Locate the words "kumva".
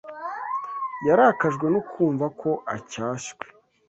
1.89-2.25